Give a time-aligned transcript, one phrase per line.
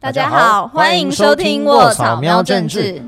[0.00, 3.02] 大家好，欢迎收听卧草喵政治。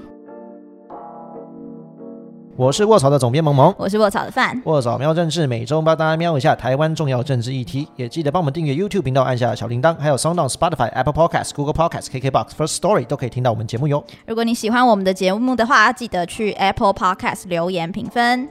[2.55, 4.61] 我是卧草的总编萌萌，我是卧草的范。
[4.67, 14.05] 卧草喵政治每周帮大家瞄一下台湾重要政治议题，也记得帮我们订阅 YouTube 频道，按下小铃铛，还有 Sound On、Spotify、Apple Podcasts、Google Podcasts、KKBox、First Story 都可以听到我们节目哟。
[14.27, 18.51] 如果你喜欢我们的节目的话，记得去 Apple Podcast 留言评分。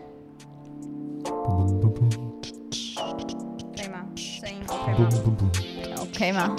[3.78, 4.04] 可以吗？
[4.16, 6.56] 声音 OK 吗？OK 吗？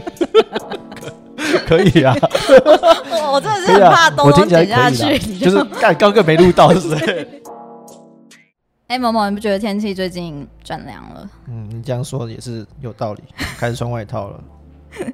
[1.66, 2.14] 可以啊，
[3.10, 7.28] 我我真的是很怕东东剪下去，就是刚刚个没录到，是不是？
[8.88, 11.28] 哎，某某，你不觉得天气最近转凉了？
[11.46, 13.22] 嗯，你这样说也是有道理，
[13.58, 14.40] 开始穿外套了。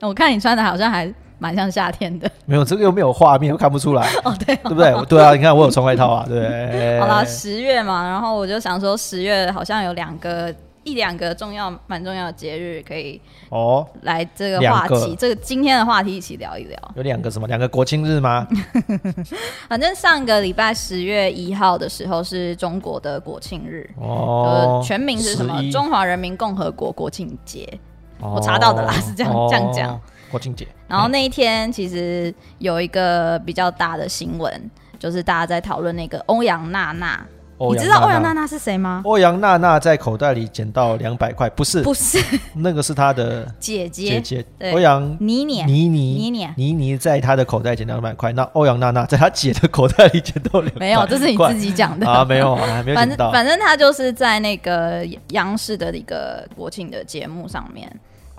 [0.00, 2.30] 我看你穿的好像还蛮像夏天的。
[2.46, 4.08] 没有，这个又没有画面，又看不出来。
[4.24, 4.92] 哦，对，对不对？
[5.06, 7.00] 对啊，你看我有穿外套啊，对。
[7.00, 10.54] 好了，十月嘛，然后我就想说，十月好像有两个。
[10.84, 16.78] 一两个重要、蛮重要的节日可以哦，来这个话题，这个今天的话题一起聊一聊。
[16.94, 17.48] 有两个什么？
[17.48, 18.46] 两个国庆日吗？
[19.68, 25.62] 反正上个礼拜十月一号的时候是中国的国庆日哦，全名是什么？
[25.72, 27.66] 中华人民共和国国庆节。
[28.20, 30.00] 我查到的啦，是这样这样讲。
[30.30, 30.66] 国庆节。
[30.86, 37.24] 然后那一天其实有一个比较大的新闻，就是大家在讨论那个欧阳娜娜。
[37.72, 39.00] 你知道欧阳娜娜是谁吗？
[39.04, 42.18] 欧阳娜娜在口袋里捡到两百块，不是，不是，
[42.56, 44.20] 那个是她的姐姐。
[44.20, 44.72] 姐姐。
[44.72, 52.06] 欧阳妮妮，妮妮，妮妮，妮妮在她的口袋捡到两百块，那欧阳娜娜在她姐的口袋里捡到两，没有，这是你自己讲的。
[52.10, 57.90] 啊，没有啊，没有反正反正她就是在那个央视的一个国庆的节目上面，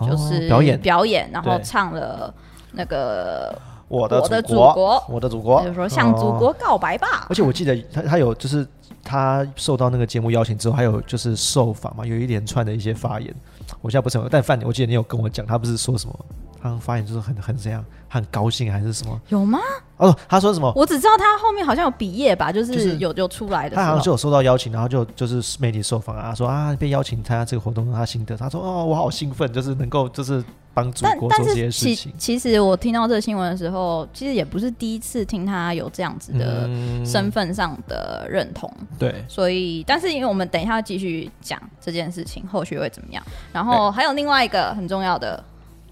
[0.02, 0.80] 就是表演。
[0.82, 2.34] 表演，然后唱了
[2.72, 7.28] 那个我的祖国，我的祖国，就说向祖国告白吧。
[7.30, 8.67] 而且我记得他他有就是。
[9.06, 13.34] 他受到那个节目邀请之后，还有就是受访嘛，有一连串的一些发言。
[13.81, 16.25] 我现在不是很，但范，我记得你有跟我讲，他不是说什么，
[16.59, 19.21] 他发言就是很很这样，很高兴还是什么？
[19.30, 19.59] 有吗？
[19.97, 20.71] 哦，他说什么？
[20.75, 23.76] 我只知道他后面好像有毕业吧，就是有就出来的。
[23.76, 28.36] 他好像就有收到邀请，然后就就是媒体受访啊，说啊被邀请参加这个活动，他心得。
[28.36, 30.43] 他说哦，我好兴奋，就是能够就是。
[30.75, 32.11] 帮助国做这些事情。
[32.17, 36.67] 其实我听到这个新闻的时候，其实也不是第一次听他有这样子的
[37.05, 38.70] 身份上的认同。
[38.99, 43.23] 对，所以，但是因为我们等一下继续讲这件事情，后续会怎么样？
[43.54, 45.42] 然后还有另外一个很重要的。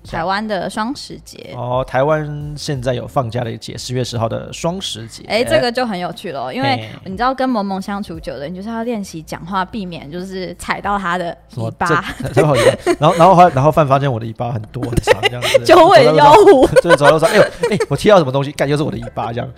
[0.09, 5.24] 台湾的双十节哦，台湾现在有放假的节，十月十号的双十节。
[5.28, 11.88] 哎，这个就很有趣了，因为你知道跟萌萌相处久了，你就是要练习讲话，避免就是踩到他的尾巴。
[12.36, 12.56] 然后，
[13.00, 15.63] 然后，然后，然后范发现我的尾巴很多很长，这样子。
[15.63, 18.52] 九尾妖狐，就是走到说：“哎呦，哎，我踢到什么东西？
[18.52, 19.50] 感觉是我的尾巴这样。”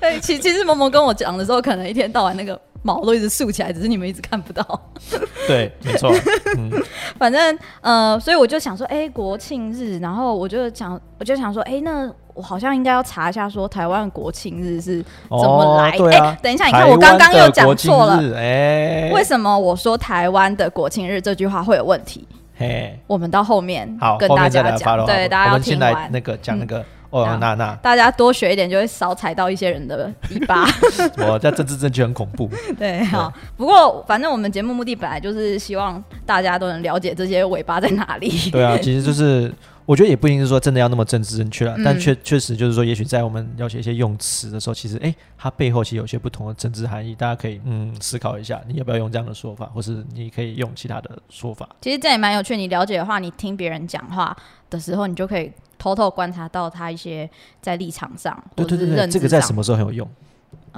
[0.00, 2.60] 对，其其实萌萌跟我讲的时候，可能一天到晚那个。
[2.82, 4.64] 毛都一直竖起来，只是你们一直看不到。
[5.46, 6.12] 对，没错。
[6.56, 6.70] 嗯，
[7.18, 15.90] 反正呃，所以我就想说，哎，国庆日，然后我就想，我就想说，哎，那我好像应该要查一下，说台湾国庆日是怎么来？
[15.90, 18.36] 哎，等一下，你看我刚刚又讲错了。
[18.36, 22.26] 哎，为什么我说台湾的国庆日这句话会有问题？
[22.56, 25.04] 嘿，我们到后面好跟大家讲。
[25.06, 26.78] 对，大家要听完那个讲那个。
[26.78, 30.66] 欧阳娜娜，大家多学一点，就会少踩到一些人的尾巴。
[31.26, 32.48] 我在政治正确很恐怖。
[32.78, 33.32] 对，好。
[33.56, 38.50] 不过，反正我们节目目的本来就是希望大家都能了解这些尾巴在哪里。
[38.50, 39.52] 对啊，其实就是
[39.86, 51.66] 我觉得也不一定是说真的要那么政治正确了，但确确实就是说，也许在我们了解一些用词的时候，其实哎，它背后其实有些不同的政治含义，大家可以嗯思考一下，你要不要用这样的说法，或是你可以用其他的说法。
[51.80, 54.36] 其实这也蛮有趣，你了解的话，你听别人讲话
[54.68, 55.50] 的时候，你就可以。
[55.78, 57.28] 偷偷观察到他一些
[57.62, 60.08] 在立场上，对对对对，这个在什么时候很有用？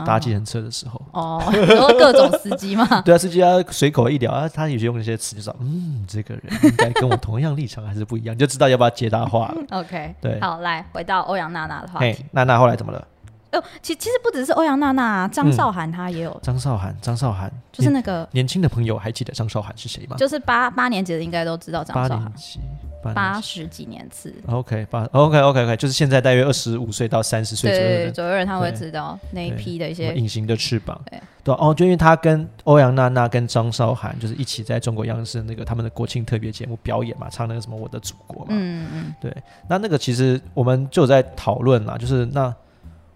[0.05, 9.53] 搭计程车的时候哦，然后各种司机嘛， 对啊，司机啊随口一聊啊，他有些用一些词就说，嗯，这个人应该跟我同样立场还是不一样，就知道要不要接他话。
[9.71, 13.07] OK，对，好，来回到欧阳娜娜的话题，娜娜后来怎么了？
[13.53, 16.41] 哦，其其实不只是欧阳娜娜，张韶涵她也有。
[16.43, 20.17] 张韶涵，张韶涵就是那个年轻的朋友还记得张韶涵是谁吗？
[20.17, 22.25] 就是八八年级的应该都知道张韶涵。
[22.25, 22.61] 八年级。
[23.03, 31.01] 八十几年次，OK，八 OK OK OK，就是现在大约二十五岁到三十岁左右的左右人，他会知道那一批的一些隐形的翅膀。
[31.43, 38.47] 对哦，就因为他跟欧阳娜娜跟张韶涵就是一起在中国央视那个他们的国庆特别节目表演嘛，唱那个什么《我的祖国》嘛。
[38.51, 39.15] 嗯嗯。
[39.21, 39.35] 对，
[39.67, 42.55] 那那个其实我们就在讨论啦，就是那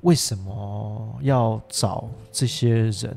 [0.00, 3.14] 为什么要找这些人，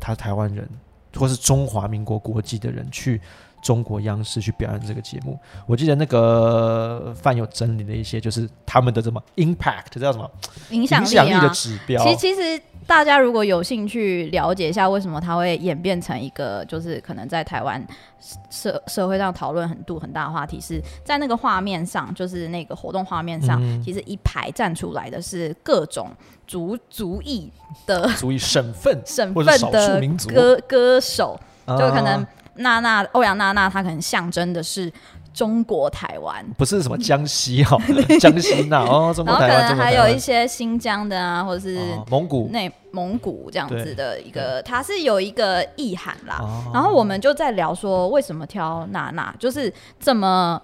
[0.00, 0.68] 他台湾人
[1.14, 3.20] 或是中华民国国籍的人去？
[3.60, 10.30] 中国央视去表演这个节目，我记得那个范有整理了一些，就是他们的什么 impact，叫什么？
[10.70, 12.02] 影响影响力的指标。
[12.02, 17.84] 其实其实大家如果有兴趣了解一下为什么它会演变成一个，就是可能在台湾
[18.50, 26.10] 社社会上讨论很度很大的话题，是在那个画面上，就是那个活动画面上，其实一排站出来的是各种
[26.46, 27.50] 族族裔
[27.86, 34.92] 的族裔省份省份的歌歌手，就可能娜娜欧阳娜娜，她可能象征的是。
[35.32, 37.78] 中国台湾不是什么江西哈，
[38.18, 41.78] 江西那哦，中国台湾，然后可能还有一些新疆的啊，或者是
[42.10, 46.40] 蒙古、内蒙古这样子的一个，它是有一个意涵啦。
[46.74, 50.60] 然后我们就在聊说，为什么挑娜娜，就是这么。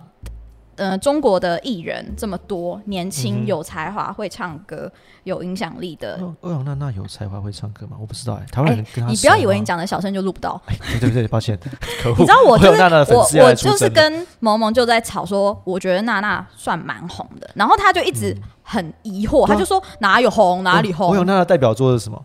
[0.76, 4.90] 呃，中国的艺人这么多，年轻有才华、会唱歌、
[5.24, 6.20] 有影响力的。
[6.42, 7.96] 欧阳娜娜有才华会唱歌吗？
[8.00, 8.46] 我不知道哎。
[8.52, 10.60] 台湾人跟你不要以为你讲的小声就录不到。
[11.00, 11.58] 对对对，抱歉。
[12.18, 12.82] 你知道我就是
[13.12, 21.08] 我，我就是跟萌萌就在吵说，我觉得娜娜算蛮红的，然后他就一直很疑惑，他就说哪有红哪里红？
[21.08, 22.22] 欧阳娜娜代表作是什么？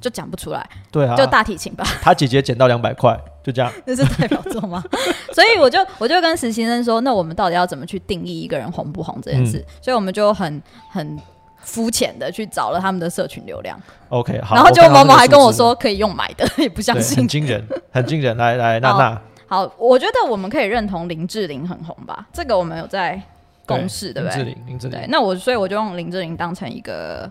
[0.00, 0.64] 就讲不出来。
[0.92, 1.84] 对啊，就大提琴吧。
[2.00, 3.18] 他姐姐捡到两百块。
[3.48, 4.84] 就这样， 那是代表作吗？
[5.32, 9.64] 所以我就我就跟实习生说，那我们到底要怎么去定义一个人红不红这件事？
[9.80, 11.18] 所以我们就很很
[11.62, 13.80] 肤浅的去找了他们的社群流量。
[14.10, 14.54] OK，好。
[14.54, 18.36] 然后就某某还跟我说可以用买的， 也不相信，很惊人，很惊人。
[18.36, 22.26] 来来，娜娜，好，我觉得我们可以认同林志玲很红吧？
[22.30, 23.18] 这个我们有在
[23.64, 24.36] 公示，对不对？
[24.36, 25.00] 林志玲，林志玲。
[25.08, 27.30] 那我所以我就用林志玲当成一个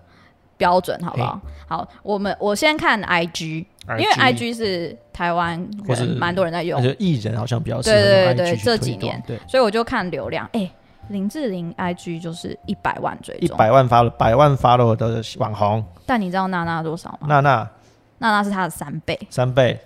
[0.57, 1.39] 标准，好不好？
[1.67, 3.65] 好，我们我先看 IG。
[3.97, 10.69] 因为 I G 是台湾人蛮多人在用，就艺人好像比较对对对对这几年，对，所以我就看流量，哎，
[11.09, 17.27] 林志玲 I G 就是一百万追踪，一百万发了百万发了的网红，但你知道娜娜多少吗？
[17.27, 17.69] 娜娜，
[18.17, 19.79] 娜娜是她的三倍，三倍，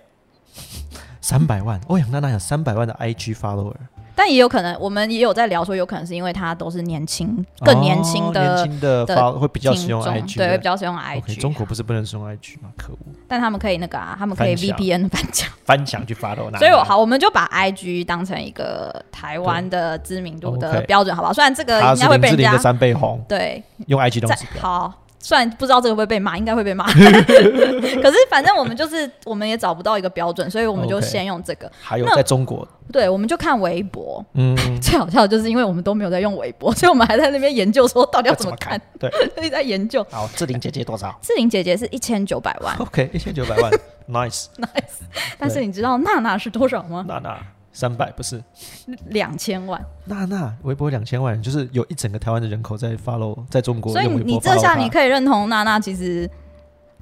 [1.22, 3.76] 三百万，欧阳娜娜有三百万的 I G follower。
[4.24, 11.40] 但也有可能，我们也有在聊说，有可能是因为他都是年轻、更年轻的、年轻的发会比较使用 IG，对，会比较使用 IG。
[11.40, 12.70] 中国不是不能使用 IG 吗？
[12.78, 12.98] 可恶！
[13.28, 16.44] 但他们可以那个啊，他们可以 VPN 翻墙，翻墙去发的。
[16.60, 21.34] 所以我好，我们就把 IG 当成一个台湾的知名度的标准，好不好？
[21.34, 24.94] 虽然这个应该会被人家三倍红，对，用 IG 东西好。
[25.22, 26.86] 虽然不知道这个会被骂，应该会被骂。
[26.92, 31.72] 可是反正我们就是，我们也找不到一个标准，所以我们就先用这个。
[31.80, 34.26] 还有在中国，对，我们就看微博。
[34.34, 38.82] 嗯， 最好笑的就是因为我们都没有在用微博，所以我们还在那边研究说到底要怎么看。
[39.00, 40.06] 对， 所以在研究。
[40.10, 41.18] 好，志玲姐姐多少？
[41.22, 42.76] 志玲姐姐是一千九百万。
[42.78, 43.72] OK，一千九百万
[44.10, 45.06] ，Nice，Nice。
[45.38, 47.06] 但是你知道娜娜是多少吗？
[47.08, 47.38] 娜娜。
[47.74, 48.44] 三百不是
[49.08, 53.94] 两千万，那那微博两千万，就是有一整个台湾的人口在 follow，在中国。
[53.94, 56.30] 所以你这下你可以认同娜娜其实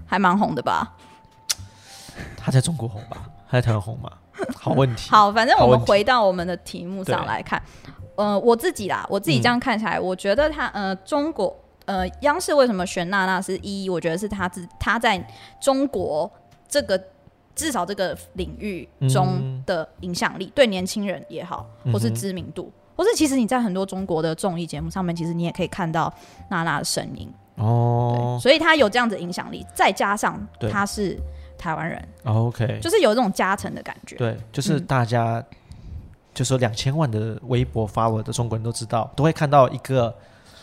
[0.06, 0.96] 还蛮红的吧？
[2.38, 3.30] 她在中国红吧？
[3.50, 4.12] 她在台湾红吗？
[4.56, 5.10] 好问题。
[5.10, 7.62] 好，反正我们回到我们的题目上来看。
[8.16, 11.56] 呃，我自己啦，我自己这样看起来，我觉得他呃，中国
[11.86, 13.90] 呃，央视为什么选娜娜是一？
[13.90, 15.26] 我觉得是他自他在
[15.60, 16.32] 中国
[16.68, 17.02] 这个。
[17.60, 26.12] 至少这个领域中的影响力，对年轻人也好，或是知名度，或是其实你在很多中国的综艺节目上面，其实你也可以看到
[26.50, 28.40] 娜娜的身影哦。
[28.42, 30.42] 所以她有这样子影响力，再加上
[30.72, 31.20] 她是
[31.58, 34.16] 台湾人，OK，就是有这种加成的感觉。
[34.16, 35.44] 对，就是大家
[36.34, 40.16] 就说两千万的微博发我的中国人都知道，都会看到一个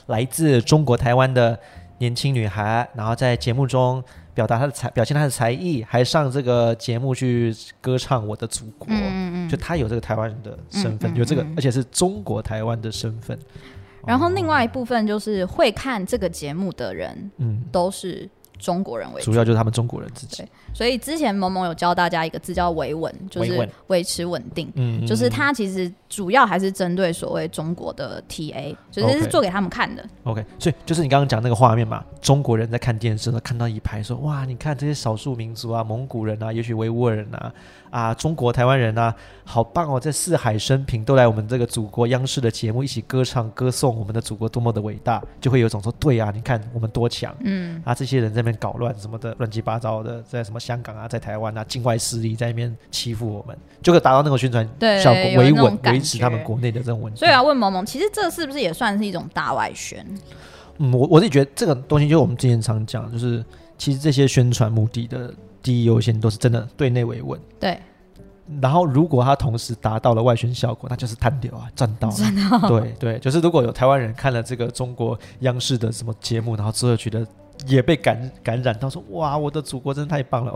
[0.07, 1.61] 来自中国台湾的
[1.99, 4.03] 年轻女孩，然后在节目中。
[4.37, 13.37] 表达他的才，表现他的才艺，还上这个节目去歌唱我的祖国，嗯嗯就他有这个台湾人的身份，有这个，而且是中国台湾的身份。
[14.07, 18.29] 然后另外一部分就是会看这个节目的人，嗯，都是。
[18.59, 20.43] 中国人为主，主要就是他们中国人自己。
[20.73, 24.73] 所以之前萌萌有教大家一个字叫维稳，就是维持稳定。
[24.77, 30.05] 嗯，就是他其实主要还是针对所谓中国的 TA，就是是做给他们看的。
[30.25, 37.53] OK，所以就是你刚刚讲那个画面嘛，中国人在看电视，看到一排说：“哇，你看这些少数民族啊，蒙古人啊，也许维吾尔人啊。”
[37.89, 39.99] 啊，中国台湾人啊，好棒哦！
[39.99, 54.69] 在四海升平，都来我们这个祖国央视的节目一起歌唱歌颂我们的祖国多么的伟大，就会有种说对啊，你看我们多强，嗯啊，这些人在那边搞乱什么的，乱七八糟的，在什么香港啊，在台湾啊，境外势力在那边欺负我们，就可以达到那个宣传
[55.01, 57.19] 效果，维稳维持他们国内的这种稳定。
[57.19, 60.07] 所以要问萌萌，其实这是不是也算是一种大外宣？
[60.79, 63.45] 嗯，我我自己觉得这个东西，就我们之前常讲，就是
[63.77, 65.33] 其实这些宣传目的的。
[65.63, 67.77] 第一优先都是真的对内维稳，对。
[68.63, 72.09] 然后如果他同时达到了外宣效果，那就是探掉啊，赚到。
[72.09, 72.69] 了。
[72.69, 77.27] 对对，就是如果有台湾人看了这个中国央视的什么节目，然后之后觉得
[77.67, 80.53] 也被感感染到，说哇，我的祖国真的太棒了。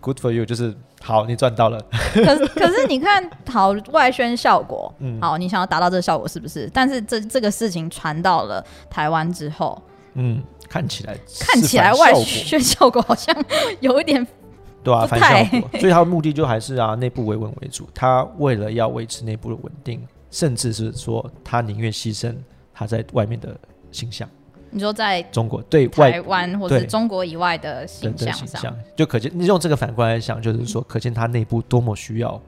[0.00, 1.80] OK，good for you，就是好，你赚到了。
[2.12, 6.68] 可可是你看，好外宣效果， 嗯，好，你想要达到这个效果是不是？
[6.72, 9.80] 但是这这个事情传到了台湾之后。
[10.14, 13.32] 嗯，看起来看起来外宣效果好像
[13.78, 14.26] 有一点
[14.82, 15.70] 对啊，反效果。
[15.78, 17.88] 所以他的目的就还是啊，内部维稳为主。
[17.94, 22.34] 他为了要维持内部的稳定，甚至是说他宁愿牺牲
[22.74, 23.56] 他在外面的
[23.92, 24.28] 形象。
[24.70, 32.40] 你说在中国对台湾或者中国以外的形象上，就可见你用这个反过来想，就是说，可见他内部多么需要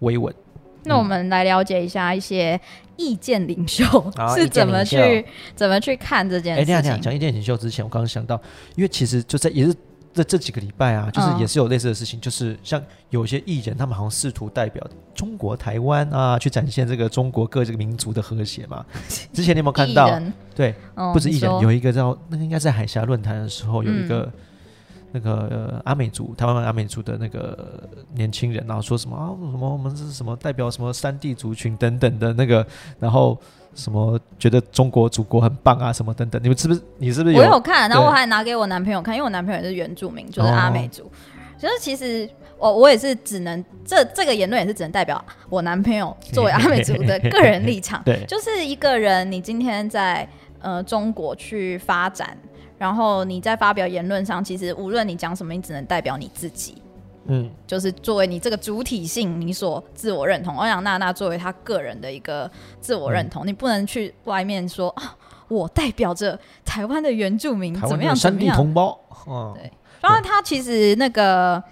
[0.00, 0.34] 维稳。
[0.84, 2.58] 那我们来了解一下一些
[2.96, 3.84] 意见领袖
[4.34, 7.00] 是怎么去怎么去看这件事情。
[7.00, 8.40] 讲意见领袖之前，我刚刚想到，
[8.76, 9.74] 因为其实就在也是。
[10.12, 18.84] 这这几个礼拜啊，就是也是有类似的事情，就是像有些艺人，他们好像试图代表中国台湾啊，去展现这个中国各这个民族的和谐嘛。
[19.32, 20.10] 之前你有没有看到？
[20.54, 20.74] 对，
[21.12, 24.28] 不止艺人，有一个叫那个应该在海峡论坛的时候，有一个
[25.12, 32.66] 那个阿美族台湾阿美族的那个年轻人，然后说什么啊什么我们是什么代表什么山地族群等等的那个，
[32.98, 33.40] 然后。
[33.74, 35.92] 什么觉得中国祖国很棒啊？
[35.92, 36.42] 什么等等？
[36.42, 36.80] 你们是不是？
[36.98, 37.36] 你是不是？
[37.36, 41.10] 我有看，然后我还拿给我男朋友看，因为我男朋友也是原住民，就是阿美族。
[41.58, 48.02] 就是其实我我也是只能这这个言论也是只能代表我男朋友作为阿美族的个人立场。
[48.06, 50.26] 对，就是一个人，你今天在
[50.60, 52.36] 呃中国去发展，
[52.78, 56.80] 然后你在发表言论上，其实无论你讲什么，你只能代表你自己。
[57.26, 60.56] 嗯，就是作为你这个主体性，你所自我认同。
[60.56, 62.50] 欧阳娜娜作为她个人的一个
[62.80, 65.14] 自我认同，你不能去外面说啊，
[65.48, 68.16] 我代表着台湾的原住民，怎么样？
[68.16, 68.98] 山地同胞。
[69.28, 71.62] 嗯对，然后他其实那个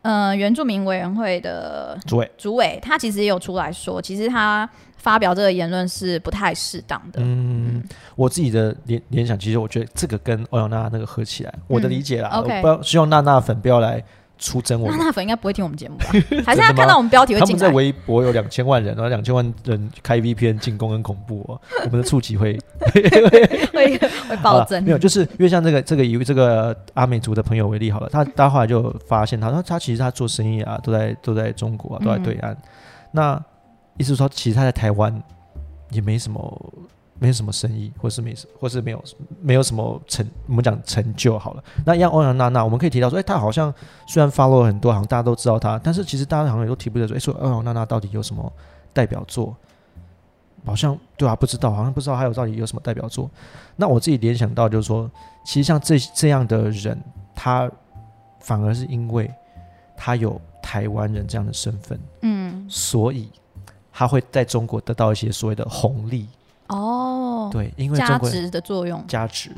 [0.00, 7.20] 呃原住民委员会的主委，主委他其实也有出来说，其实他发表这个言论是不太适当的。
[7.22, 7.84] 嗯，
[8.16, 14.02] 我自己的联联想，其实我觉得这个跟欧阳娜娜那个合起来，我的理解啦，我不要希望娜娜粉不要来。
[14.36, 16.06] 出征我，那那粉应该不会听我们节目吧？
[16.44, 17.60] 还是他看到我们标题会进来？
[17.60, 21.60] 他们在微博有两千万人，然后两千万人开 VPN 进攻，很恐怖哦。
[21.86, 22.58] 我们的触及会
[23.72, 23.98] 会
[24.28, 24.82] 会暴增。
[24.82, 32.56] 没有，就是因为像这个这个以这个阿美族的朋友为例好了，他他后来就发现，他说他其实他做生意啊，都在都在中国啊，都在对岸。
[33.12, 33.40] 那
[33.96, 35.22] 意思说，其实他在台湾
[35.90, 36.72] 也没什么。
[37.18, 39.04] 没什么生意，或是没什，或是没有
[39.40, 41.64] 没有什么成，我们讲成就好了。
[41.86, 43.72] 那像欧阳娜娜，我们可以提到说，哎，她好像
[44.06, 48.52] 虽然 follow 了很多，好像大家都知道她，但是其实大家好像也都提不得说，哎，说欧阳娜娜到底有什么
[48.92, 49.56] 代表作？
[50.66, 53.30] 好像对啊，不知道，好像不知道还有到底有什么代表作。
[53.76, 55.10] 那我自己联想到就是说，
[55.44, 56.98] 其实像这这样的人，
[57.34, 57.70] 他
[58.40, 59.30] 反而是因为
[59.94, 63.30] 他有台湾人这样的身份，嗯，所以
[63.92, 66.26] 他会在中国得到一些所谓的红利。
[66.74, 69.50] 哦，对，因为加值的作用，加值。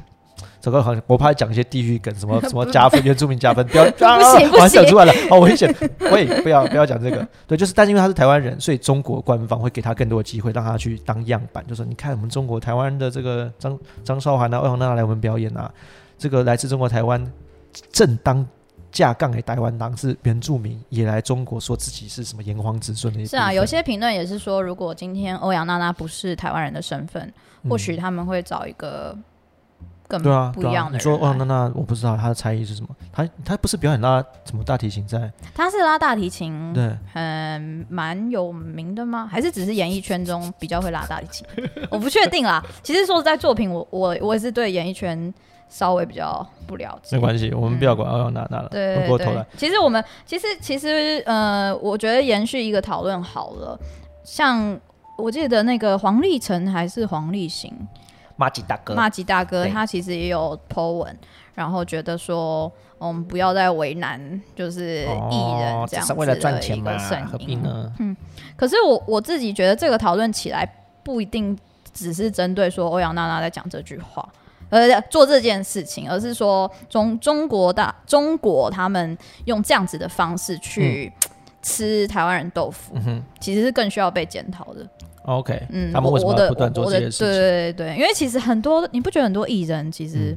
[0.60, 5.72] 这个好像我怕讲一些地域梗，什么 什么加分，原住民加分，不要不行 不行，讲出来了，好危险。
[6.12, 7.26] 喂，不要不要讲这个。
[7.46, 15.72] 对，就是，但是因为他是台湾人，所以中国官方会给他更多的机会，让他去当样板，就说你看我们中国台湾的这个张张韶涵啊、欧阳娜娜来我们表演啊，
[16.18, 17.24] 这个来自中国台湾
[17.92, 18.46] 正当。
[18.96, 23.32] 架杠给台湾当是原住民也来中国说自己是什么炎黄子孙的意思。
[23.32, 27.30] 是啊，有些评论也是说，如果今天欧阳娜娜不是台湾人的身份，
[27.68, 29.14] 或许他们会找一个
[30.08, 30.96] 更对啊不一样的。
[30.96, 35.30] 你说欧阳娜娜，我不知道她的才艺是什么，她她不是表演拉什么大提琴在？
[35.54, 39.28] 她是拉大提琴，对，很蛮有名的吗？
[39.30, 41.46] 还是只是演艺圈中比较会拉大提琴？
[41.90, 42.64] 我不确定啦。
[42.82, 45.34] 其实说在作品，我我我也是对演艺圈。
[45.68, 48.68] 稍微比较不了解，没关系，我们不要管欧阳娜娜了。
[48.68, 53.78] 对对对，其实我们其实其实呃，我觉得延续一个讨论好了。
[54.24, 54.78] 像
[55.18, 57.72] 我记得那个黄立成还是黄立行，
[58.36, 61.18] 马吉大哥，马吉大哥，他其实也有 po 文，
[61.54, 66.96] 然后觉得说，我们不要再为难，就是艺人这样子为了赚钱嘛，
[67.30, 67.92] 何必呢？
[67.98, 68.16] 嗯，
[68.56, 70.66] 可是我我自己觉得这个讨论起来
[71.02, 71.58] 不一定
[71.92, 74.26] 只是针对说欧阳娜娜在讲这句话。
[74.76, 79.16] 呃，做这件事情，而是说中中国大中国他们
[79.46, 81.10] 用这样子的方式去
[81.62, 82.94] 吃台湾人豆腐，
[83.40, 84.86] 其实是更需要被检讨的。
[85.24, 87.26] OK，嗯，他们为什么不断做这件事情？
[87.26, 90.36] 对对对因为其实很多你不觉得很多艺人其实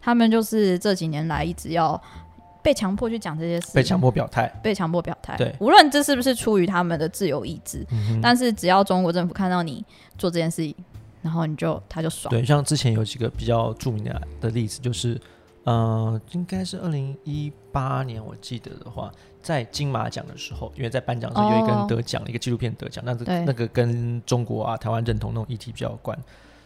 [0.00, 2.00] 他们就是这几年来一直要
[2.62, 5.36] 被强迫去讲这些事，被强迫表态，被强迫表态。
[5.36, 7.84] 对，无论这是不是出于他们的自由意志，
[8.22, 9.84] 但是只要中国政府看到你
[10.16, 10.74] 做这件事情。
[11.22, 12.30] 然后你就他就爽。
[12.30, 15.20] 对，像之前有几个比较著名的的例子，就是，
[15.64, 19.12] 呃，应该是二零一八年，我记得的话，
[19.42, 26.18] 在金马奖的时候，因为在颁奖的时候有一个人得奖，一个纪录片得奖，那个那个跟中国啊、台湾认同那种议题比较有关，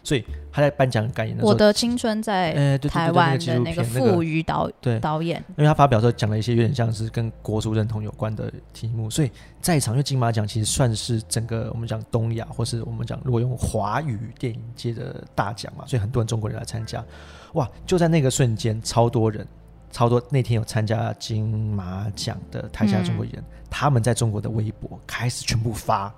[0.04, 9.30] 所以他在颁奖感言的时候，我的青春在台湾的那个富余导对导演，因为他发表时候讲了一些有点像是跟国族认同有关的题目，所以
[9.61, 17.02] 在场因为金马奖其实算是整个我们讲东亚或是我们讲如果用华语电影界的大奖嘛，所以很多人中国人来参加，
[17.54, 17.68] 哇！
[17.84, 19.46] 就在那个瞬间，超多人。
[19.90, 23.34] 超多那天有参加金马奖的台下中国人，
[23.70, 26.12] 他们在中国的微博开始全部发，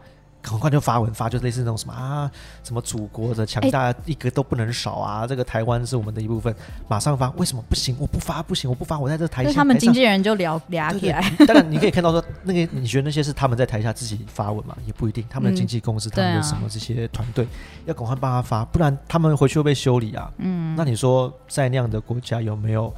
[0.46, 2.30] 很快就发文发，就类似那种什么啊，
[2.62, 6.54] 什么祖国的强大一个都不能少啊，这个台湾是我们的一部分，
[6.88, 7.96] 马上发，为什么不行？
[7.98, 9.52] 我不发不行，我不发，我在这台下。
[9.52, 11.20] 他们经纪人就聊聊起来。
[11.46, 14.76] 当然你可以看到说，那个你觉得那些是他们在台下自己发文嘛？
[14.86, 17.46] 也不一定，他们的经纪公司、他们的什么这些团队
[17.84, 20.30] 要赶快帮他发，不然他们回去会被修理啊。
[20.38, 22.94] 嗯，那你说在那样的国家有没有？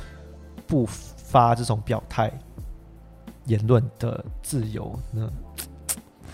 [0.67, 2.31] 不发这种表态
[3.47, 5.27] 言论的自由呢？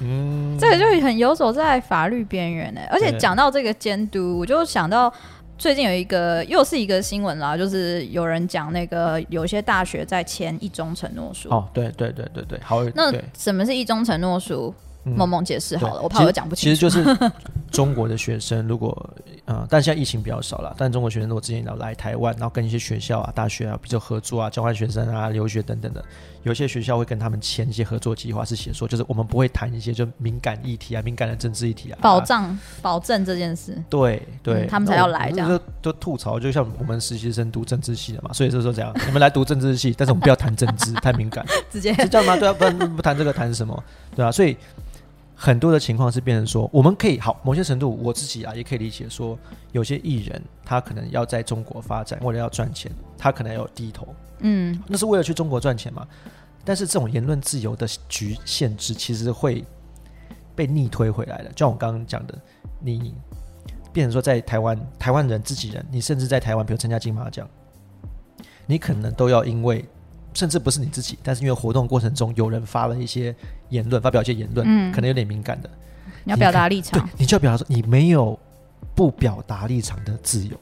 [0.04, 2.80] 嗯，这个就很游走在法律边缘呢。
[2.90, 5.12] 而且讲到这个监督，我就想到
[5.56, 11.48] 最近有一个又是一个新闻啦，就是有人讲那个有些大学在签一中承诺书。
[11.48, 12.84] 哦，对对对对对，好。
[12.94, 14.74] 那什么是一中承诺书？
[15.04, 16.74] 萌萌解释好了，我怕我讲不清楚。
[16.74, 17.32] 其实就是
[17.70, 19.10] 中国的学生，如果
[19.46, 20.74] 呃，但现在疫情比较少了。
[20.78, 26.02] 但中国学生如果之前要来台湾，然后跟一些学校啊、大学啊比较合作啊，交换学生啊、留学等等的，
[26.44, 33.76] 有些学校会跟他们签一些合作计划，是写说就是我们不会谈一些就敏感议题啊、敏感的政治议题啊，保障保证这件事。
[33.90, 35.60] 对对，他们才要来这样。
[35.82, 41.44] 就吐槽，就像我们实习生读政治系的嘛，所以就说这样，你们 来读政治系，但是我们不要谈政治，太敏感。
[41.70, 42.36] 直接是这样吗？
[42.36, 43.84] 对啊，不然不谈这个谈什么？
[44.14, 44.56] 对啊，所以。
[45.36, 49.36] 很多的情况是变成说，我们可以好某些程度，我自己啊也可以理解说，
[49.72, 54.06] 有些艺人他可能要在中国发展，为了要赚钱，他可能要低头，
[54.40, 56.06] 嗯，那是为了去中国赚钱嘛。
[56.64, 59.64] 但是这种言论自由的局限制，其实会
[60.54, 61.50] 被逆推回来的。
[61.50, 62.38] 就像我刚刚讲的，
[62.80, 63.14] 你
[63.92, 67.48] 变成说在台湾，台湾人自己人，你甚至在台湾，比如参加金马奖，
[68.66, 69.84] 你可能都要因为。
[70.34, 73.34] 甚至不是你自己，但是因为活动过程中有人发了一些
[73.68, 75.70] 言论，发表一些言论，嗯，可能有点敏感的，
[76.24, 78.36] 你要表达立场，对，你就要表达说你没有
[78.96, 80.56] 不表达立场的自由，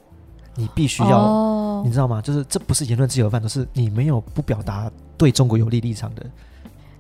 [0.54, 2.20] 你必须要，你知道吗？
[2.20, 6.26] 就是这不是言论自由的范畴，是你没有不表达对中国有利立场的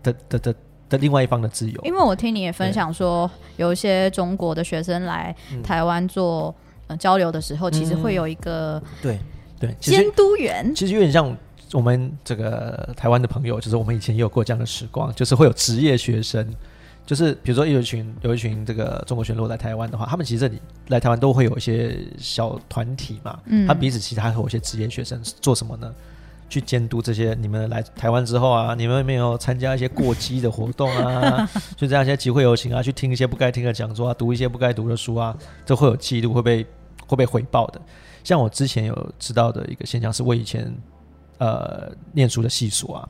[0.02, 0.54] 的的的
[0.88, 1.78] 的另外一方的自由。
[1.84, 6.54] 因为我听你也分享说，有一些中国的学生来台湾做
[6.98, 9.18] 交流的时候，其实会有一个对
[9.60, 9.76] 对。
[9.78, 11.36] 监督员，其实有点像。
[11.72, 16.46] 我们这个台湾的朋友，就是我们以前也有过这样的时光，就是会有职业学生，
[17.06, 25.92] 就是比如说有一群有一群这个中国学生来台湾的话，他们其实这里来台湾都会有一些小团体嘛，嗯，他彼此其实还有一些职业学生做什么呢？
[26.50, 31.48] 去监督这些你们来台湾之后啊，你们有没有参加一些过激的活动啊？
[31.74, 36.66] 就这样一些集会游行啊，去听一些不该听的讲座啊，读一些不该读的书啊，这会有记录，会被
[37.06, 37.80] 会被回报的。
[38.22, 40.70] 像我之前有知道的一个现象，是我以前。
[41.38, 43.08] 呃，念书的系数啊，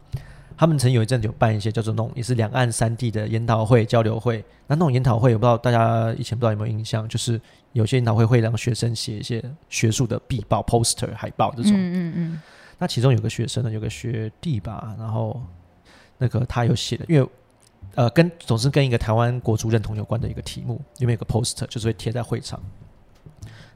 [0.57, 4.45] 他们曾有一阵有办一些叫做那种也是两岸三地的研讨会、交流会。
[4.67, 7.41] 那那种研讨会，我不知道大家以前不知道有没有印象，就是
[7.73, 11.73] 有些研讨会会让学生写一些学术的壁报、poster、海报这种。
[11.73, 12.43] 嗯嗯嗯。
[12.79, 15.41] 那其中有个学生呢，有个学弟吧，然后
[16.17, 17.29] 那个他有写的，因为
[17.95, 22.59] 呃，跟总是跟一个台湾国族认同有关的一个题目，里面有个 poster，就是会贴在会场。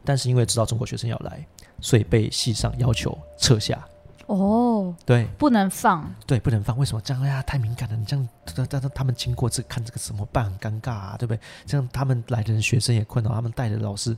[0.04, 1.44] 但是因为知道中国学生要来，
[1.80, 3.84] 所以被系上要求撤下。
[4.26, 6.76] 哦，对，不能放，对，不能放。
[6.76, 7.40] 为什么这样哎呀？
[7.42, 7.96] 太敏感了。
[7.96, 10.44] 你这样，但但他们经过这看这个怎么办？
[10.44, 11.40] 很尴尬啊，对不对？
[11.64, 14.16] 这样他们来的人学生也困扰，他们带的老师，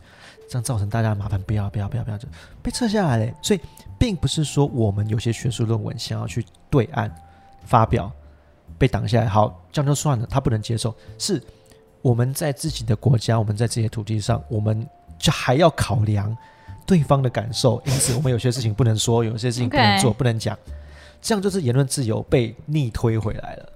[0.49, 1.39] 这样造成大家的麻烦。
[1.43, 2.27] 不要，不要，不要，不要，就
[2.63, 3.33] 被撤下来了。
[3.43, 3.61] 所以，
[3.99, 7.15] 并不是说我们有些学术论文想要去对岸
[7.67, 8.11] 发表，
[8.79, 10.27] 被挡下来，好，这样就算了。
[10.27, 11.43] 他不能接受，是
[12.01, 16.35] 我们在自己的国家，我们在自己的土地上，我们就还要考量。
[16.89, 20.59] 对方的感受，因此我们有些事情不能说，有些事情不能做，不能讲，
[21.21, 23.73] 这样就是言论自由被逆推回来了。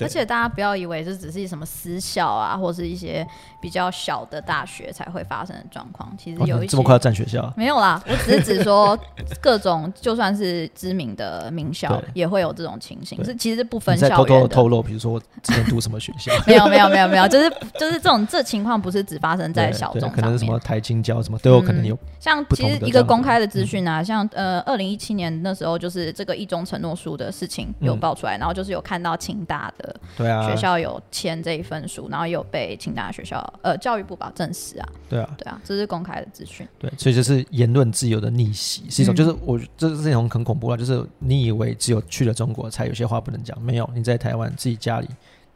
[0.00, 3.26] 而且大家不要以为这只是什么私校啊，或是一些
[3.62, 6.12] 比较小的大学才会发生的状况。
[6.18, 7.50] 其实有一这么快要占学校？
[7.56, 8.98] 没有啦，我只是指说
[9.40, 13.24] 各种就算是知名的名校也会有这种情形。
[13.24, 16.32] 是其实不分校偷偷透露，比如说我之前读什么学校？
[16.44, 17.48] 没有没有没有没有，就是
[17.78, 21.96] 就是这种这情况不是只发生在小众，可能什么台青教什么都有可能有。
[22.18, 29.94] 像其实一个公开的资讯啊，像呃二零一七年那时候就是这个一中承诺书的事情有爆出来，然后就是有看到清大的。
[30.16, 34.88] 对啊，学校有签这一份书，然后有被清大学校呃教育部保证实啊。
[35.08, 36.66] 对啊，对啊，这是公开的资讯。
[36.78, 45.08] 对，所以就是言论自由的逆袭，是一种就是我这是一种很恐怖啊，就是你以为只有去了中国才有些话不能讲，没有，你在台湾自己家里，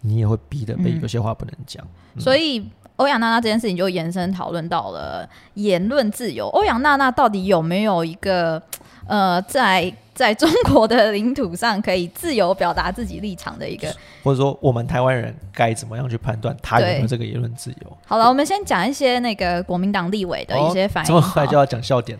[0.02, 1.86] 你也会逼的被有些话不能讲。
[2.18, 6.48] 所以欧阳娜娜这件事情就延伸讨论到了言论自由。
[6.48, 8.62] 欧阳娜娜到底有没有一个
[9.06, 17.96] 呃，在在中国的领土上可以自由表达自己立场的一个，或者说我们台湾人该怎么样去判断他有没有这个言论自由？
[18.06, 21.08] 好了，我们先讲一些那个国民党立委的一些反应。
[21.08, 22.18] 这么快就要讲笑点？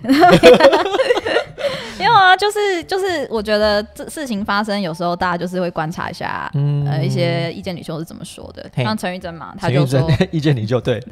[1.98, 6.50] 没有啊，就是就是，我觉得这事情发生，有时候大家就是会观察一下，
[6.86, 8.68] 呃，一些意见领袖是怎么说的。
[8.76, 11.02] 像陈玉珍嘛，他就说 意见领袖对，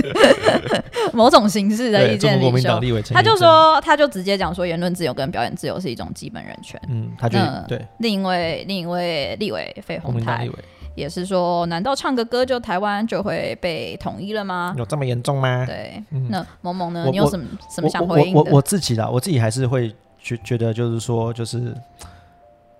[1.12, 2.80] 某种形式的意见领袖，
[3.12, 6.80] 他就说，他就直接讲说，言论自由跟表演自由是一种基本人权。
[6.88, 7.84] 嗯，他就对。
[7.98, 10.48] 另一位另一位立委费鸿泰
[10.96, 14.74] 也是说，难道唱个歌就台湾就会被统一了吗？
[14.76, 15.64] 有这么严重吗？
[15.64, 17.06] 对，那萌萌呢？
[17.08, 18.40] 你有什么什么想回应的？
[18.40, 19.94] 我我自己啦，我自己还是会。
[20.18, 21.72] 觉觉得就是说，就是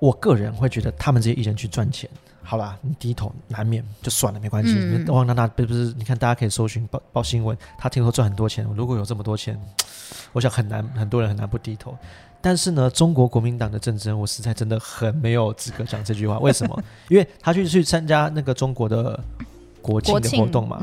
[0.01, 2.11] 我个人会觉得他们这些艺人去赚钱，
[2.43, 4.75] 好吧，你低头难免就算了，没关系。
[5.07, 8.67] 汪娜娜不是不是，你看大家可以搜寻报报新闻，他听说赚很多钱。
[8.75, 9.57] 如果有这么多钱，
[10.33, 11.97] 我想很难很多人很难不低头。
[12.47, 16.39] 但是呢，中国国民党的政治人物实在真的很没有资格讲这句话。
[16.39, 16.81] 为什么？
[17.09, 19.19] 因为他去去参加那个中国的
[19.83, 20.81] 国庆的活动嘛。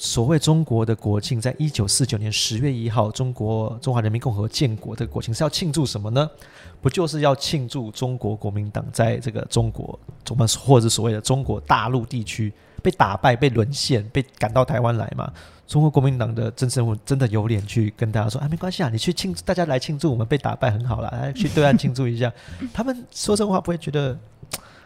[0.00, 6.30] 所谓中国的国庆，在一九四九年十月一号，中国中华人民共和国建国的国庆是要庆祝什么呢？
[6.80, 9.98] 不就是要庆祝中国国民党在这个中国，
[10.30, 15.32] 我们或者所谓的中国大陆地区被打败、被沦陷、被赶到台湾来嘛？
[15.66, 22.32] 中国国民党的真正真的有脸去跟大家说：“啊，没关系啊，你去庆祝，大家来庆祝我们被打败很好啦，来去对岸庆祝一下。
[22.72, 24.16] ”他们说真话不会觉得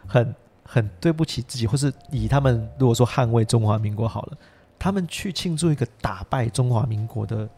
[0.06, 4.38] 很很对不起自己，或是以他们如果说捍卫中华民国好了。
[4.82, 7.48] 他们去庆祝一个打败中华民国的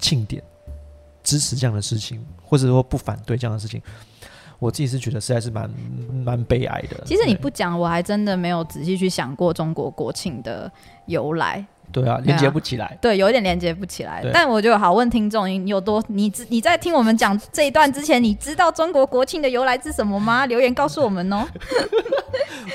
[0.00, 0.42] 庆典，
[1.22, 3.80] 支持这样的事情，或者说不反对这样的事情，
[4.58, 5.70] 我自己是觉得实在是蛮
[6.24, 7.04] 蛮悲哀的。
[7.06, 10.68] 其实你不讲，我还真的没有仔细去想过中国国庆的
[11.06, 11.64] 由来。
[11.92, 12.96] 对啊，连接不起来。
[13.00, 14.24] 对，有一点连接不起来。
[14.32, 20.46] 但我就好问听众，你有多你你在听我们讲这一段之前，你知道中国国庆的由来是什么吗？
[20.46, 21.46] 留言告诉我们哦。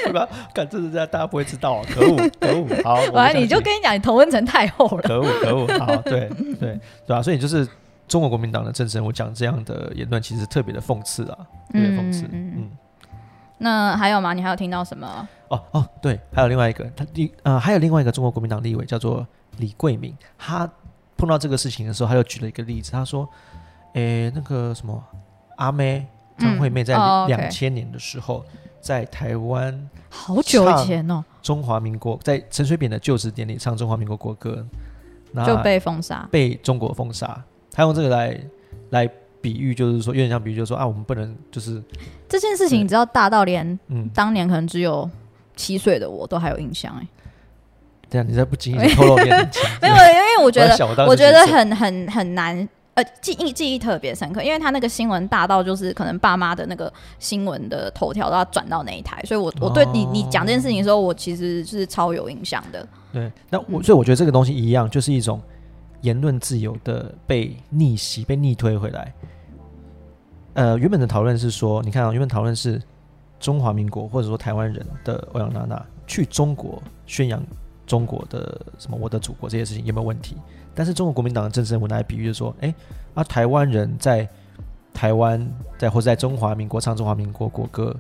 [0.04, 0.28] 对吧？
[0.54, 1.84] 看这是这样，大家不会知道啊！
[1.90, 2.68] 可恶， 可恶！
[2.84, 5.02] 好，完了你就跟你讲，你头温成太厚了。
[5.04, 5.68] 可恶，可恶！
[5.80, 7.22] 好， 对对对吧？
[7.22, 7.68] 所以就是
[8.08, 11.38] 中国国民党的政治人物讲这样的言论，其实特别的讽刺啊，
[11.72, 12.26] 特别讽刺。
[12.32, 12.70] 嗯。
[13.58, 14.34] 那还有吗？
[14.34, 15.28] 你还有听到什么？
[15.52, 20.70] 哦哦，对，还有另外一个，他立呃，还有另外一个中国国民党立委叫做李桂明，他
[21.18, 23.28] 碰到这个事情的时候，他又举了一个例子，他说
[23.94, 25.04] ：“诶，那个什么
[25.58, 26.96] 阿妹张惠妹在
[27.28, 28.46] 两千年的时候
[28.80, 34.66] 在台湾，好久以前哦，中华民国在陈水扁的就职典礼唱中华民国国歌，
[35.46, 37.44] 就被封杀，被中国封杀。
[37.72, 38.40] 他用这个来
[38.92, 39.10] 来。”
[39.42, 41.82] 比喻就是说，有点像比喻，就是说啊，我们不能就是
[42.30, 45.10] 这件事情，你知道大到连嗯，当年可能只有
[45.62, 47.08] 七岁的我都还有印象哎。
[48.10, 49.50] 对啊，你在不经意透露年龄？
[49.82, 62.86] 没有，因为我觉得我觉得很很很难呃记忆记忆特别深刻，因为他那个新闻大到就是可能爸妈的那个新闻的头条都要转到那一台，所以我我对你你讲这件事情的时候，我其实是超有印象的。
[63.14, 65.42] 对，那我所以我觉得这个东西一样，就是一种。
[66.02, 69.14] 言论自由的被逆袭、被逆推回来。
[70.56, 72.82] 呃，原本的讨论是说，你看啊，原本讨论是
[73.42, 77.44] 中华民国或者说台湾人的欧阳娜娜去中国宣扬
[77.86, 80.38] 中国的什么我的祖国这些事情有没有问题？
[80.74, 82.74] 但是中国国民党的政治人物来比喻就说，哎，
[83.14, 84.26] 啊，台湾人在
[84.94, 85.46] 台湾
[85.78, 87.94] 在或者在中华民国唱中华民国国歌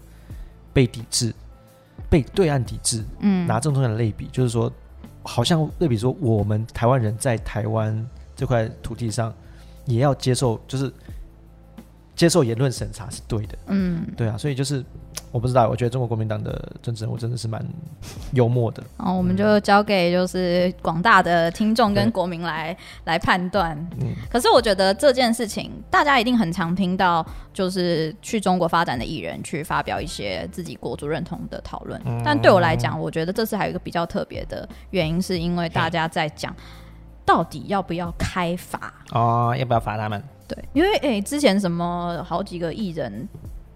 [0.71, 1.33] 被抵制，
[2.09, 3.03] 被对岸抵制。
[3.19, 4.71] 嗯，拿这种的类比，就是说。
[5.23, 9.31] 好像类比说，我们台湾人在台湾这块土地上，
[9.85, 10.91] 也要接受，就是
[12.21, 13.57] 接受言论审查是对的。
[13.65, 14.85] 嗯，对啊，所以就是。
[15.31, 17.65] 我不知道，我觉得中国国民党的政治人物真的是蛮
[18.33, 18.83] 幽默的。
[18.97, 23.77] 哦，我们就交给就是广大的听众跟国民来来判断。
[24.01, 32.01] 嗯，可是我觉得这件事情，大家一定很常听到，就是去中国发展的艺人去发表一些自己国族认同的讨论。
[32.25, 36.53] 但对我来讲，我觉得这次还有一个比较特别的原因，是因为大家在讲
[37.25, 40.21] 到底要不要开罚哦，要不要罚他们？
[40.53, 43.27] 对，因为诶，之前什么好几个艺人。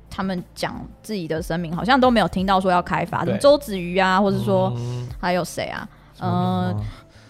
[0.08, 4.74] 他们讲自己的声明，好像都没有听到说要开发的周子瑜啊，或者说
[5.20, 5.86] 还有谁啊？
[6.22, 6.74] 嗯，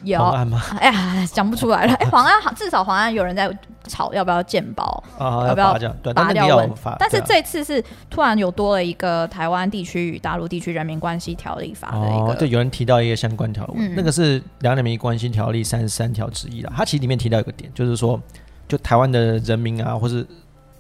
[0.04, 0.22] 有
[0.78, 1.94] 哎呀，讲不出来了。
[1.96, 3.50] 哎，黄安好，至少黄安有人在
[3.88, 5.48] 吵要不要建包啊？
[5.48, 5.74] 要不要
[6.14, 6.72] 拔掉问？
[7.00, 16.72] 但是这次是突然有多了一个台湾地区与大陆地区人民关系条例法的一个，对，有人提到一个相关条文，那个是两人民关系条例三十三条之一了。
[16.78, 18.22] 它其实里面提到一个点，就是说，
[18.68, 20.26] 就台湾的人民啊，或是。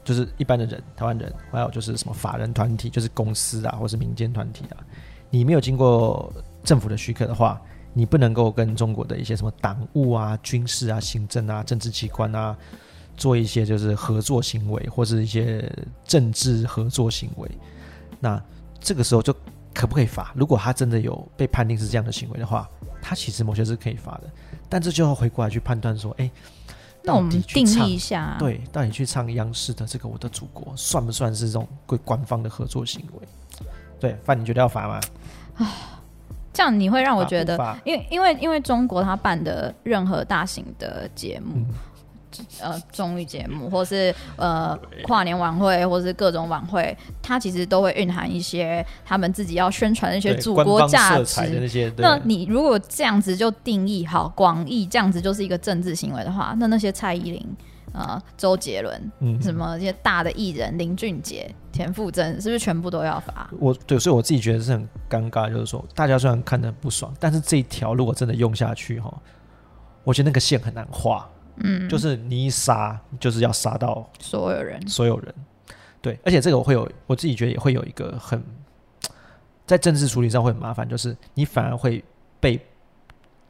[0.03, 4.77] 就是一般的人，台湾人，还有就是什么法人团体，就是公司啊，或是民间团体啊，
[5.31, 6.31] 你没有经过
[6.63, 7.59] 政府的许可的话，
[7.91, 12.55] 你不能够跟中国的一些什么党务啊、军事啊、行政啊、政治机关啊，
[13.17, 15.67] 做一些就是合作行为，或是一些
[16.05, 17.49] 政治合作行为。
[18.19, 18.39] 那
[18.79, 19.33] 这个时候就
[19.73, 20.31] 可不可以罚？
[20.35, 22.69] 如果他真的有被判定是这样的行为的话，
[23.01, 24.29] 他其实某些是可以罚的。
[24.69, 26.29] 但这就要回过来去判断说，哎，
[27.05, 33.27] 那我们定义一下，对，到底去唱央视的这个《我的祖国》算不算是这种归官方的合作行为？
[33.99, 34.99] 对，范，你觉得要罚吗？
[35.57, 35.71] 啊。
[36.51, 41.65] 这样你会让我觉得，因为因为因为中国他办的任何大型的节目，
[42.59, 51.91] 呃，综艺节目，或是呃跨年晚会，或是各种晚会，它其实都会蕴含一些他们自己要宣传的一些祖国价值那些。
[51.97, 57.45] 那你如果这样子就定义好广义，这样子就是一个政治行为的话，那那些蔡依林。
[57.97, 63.49] 呃，周杰伦，嗯，什么这些大的艺人，林俊杰、田馥甄，是不是全部都要罚？
[63.57, 69.13] 我对，所以我自己觉得是很尴尬，就是说，大家虽然看的不爽，但是这一条如果真的用下去哈，
[70.03, 71.25] 我觉得那个线很难画。
[71.57, 75.33] 嗯，就是你一杀，就是要杀到所有人，所有人。
[76.01, 78.43] 对，而且这个我会有，我自己觉得也会有一个很
[79.65, 82.03] 在政治处理上会很麻烦，就是你反而会
[82.39, 82.59] 被。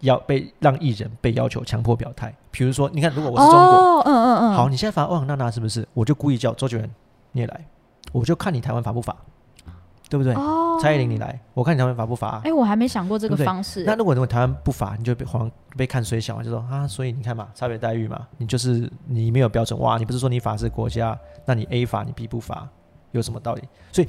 [0.01, 5.87] 要被让艺人被要求强迫表态，比如说，你看，如果我是中国，嗯嗯嗯，好，你现在发欧阳娜娜是不是？
[5.93, 6.87] 我就故意叫周杰伦
[7.31, 7.65] 你也来，
[8.11, 9.15] 我就看你台湾罚不罚，
[10.09, 10.33] 对不对？
[10.33, 12.41] 哦，蔡依林你来，我看你台湾罚不罚？
[12.43, 13.83] 哎，我还没想过这个方式。
[13.85, 22.67] 那如果如果台湾不罚，你就被黄被看水小，就说啊，所以你看嘛，差别待遇嘛，你就是你没有标准哇，你不是说你法治国家，那你 A 罚你 B 不罚，
[23.11, 23.63] 有什么道理？
[23.91, 24.07] 所以。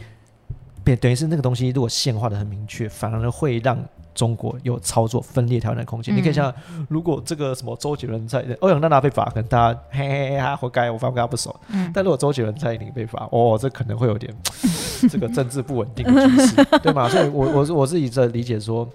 [1.01, 3.77] 等于是那个东西，如果线画的很明确，反而会让
[4.17, 6.17] 中国有操作分裂台湾的空间。
[6.17, 6.53] 你可以想，
[6.89, 11.55] 如果这个什么周杰伦在欧阳娜娜被罚，可能大家嘿嘿嘿，他活该，我反正跟他不熟。
[11.95, 14.35] 但如果周杰伦在你被罚，哦，这可能会有点
[15.09, 17.09] 这个政治不稳定的局势， 对吗？
[17.09, 18.89] 所以，我我我自己在理解说，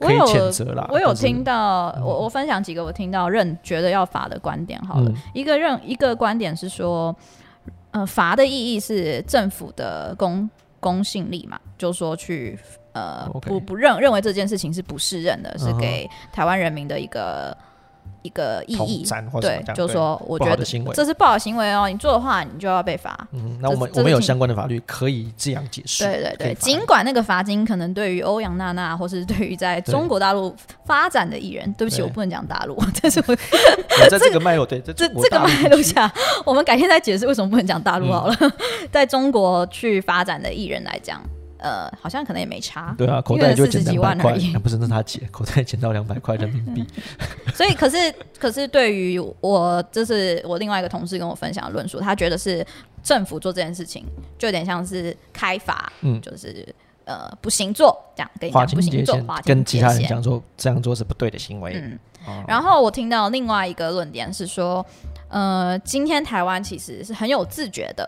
[0.00, 0.88] 可以谴责啦。
[0.90, 4.80] 我有听到，我我分享几个我听到认觉得要罚的观点。
[4.82, 7.14] 好了，一个认一个观点是说，
[7.90, 10.48] 呃，罚的意义是政府的公。
[10.80, 12.58] 公信力嘛，就说去
[12.94, 17.54] 呃不不认认为这件事情是不适任的，是给台湾人民的一个。
[18.22, 19.06] 一个意义，
[19.38, 21.86] 对，就是说，我觉得这是不好行为哦。
[21.90, 23.14] 你做的话，你就要被罚。
[23.32, 26.04] 嗯，那我们我们有相关的法律可以这样解释。
[26.04, 33.36] 对对对，尽管那个罚金可能对于欧阳娜娜，或是对于在中国大陆发展的艺人，对不起，我不能讲大陆， 但是我
[34.08, 36.10] 在这个脉络对这这这个脉络下，
[36.46, 38.34] 我们改天再解释为什么不能讲大陆好了。
[38.90, 41.20] 在中国去发展的艺人来讲。
[41.64, 42.94] 呃，好像可能也没差。
[42.98, 46.86] 对啊，口袋就捡几万块，不是那他姐 口袋捡到两百块人民币。
[47.56, 52.62] 所以，可是，可是对于我，这是我另外一个同事跟我分享的论述，他觉得是
[53.02, 54.04] 政府做这件事情，
[54.36, 56.68] 就有点像是开罚，嗯，就是
[57.06, 61.72] 呃不行做这样，跟你讲不行做，跟其他人讲说这样做是不对的行为。
[62.26, 64.84] 嗯，然后我听到另外一个论点是说，
[65.28, 68.06] 呃，今天台湾其实是很有自觉的，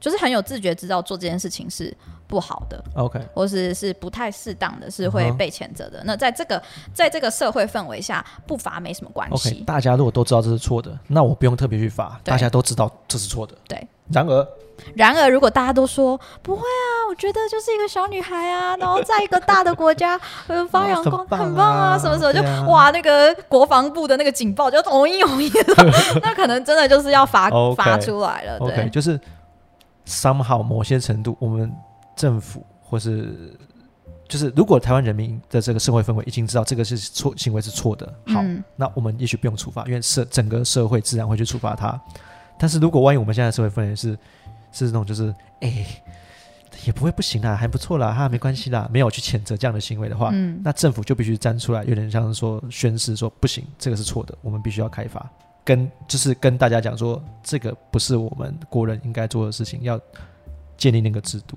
[0.00, 1.96] 就是很有自觉知道做这件事情是。
[2.26, 6.02] 不好的，OK，或是是不太适当的，是会被谴责的。
[6.04, 6.62] 那在这个
[6.92, 9.50] 在这个社会氛围下，不罚没什么关系。
[9.50, 13.54] OK，大家如果都知道这是错的，那我不用特别去罚，大家都知道这是错的。
[13.68, 13.86] 对。
[14.12, 14.48] 然而，
[14.94, 25.50] 然而，如果大家都说不会啊，我觉得就是一个小女孩啊， 然后在一个大的国家呃发扬光很棒啊，什么什么就哇，那个国防部的那个警报就统一统一，
[26.22, 28.58] 那可能真的就是要罚罚出来了。
[28.58, 29.18] OK，就是
[30.06, 31.72] somehow 某些程度我们。
[32.16, 33.54] 政府或是
[34.28, 38.42] 就是，如果台湾人民的这个社会氛围已经知道这个是错行为是错的，好，
[38.74, 42.00] 那我们也许不用处罚，因为社整个社会自然会去处罚他。
[42.58, 44.18] 但是如果万一我们现在社会氛围是
[44.72, 45.86] 是那种就是哎
[46.84, 50.30] 也不会不行啦，还不错啦，哈，没关系啦，没有去谴责这样的行为的话，
[50.64, 55.28] 那政府就必须站出来，有点像是说宣誓说不行，这个是错的，我们必须要开发，
[55.64, 60.00] 跟就是跟大家讲说这个不是我们国人应该做的事情，要
[60.76, 61.56] 建立那个制度。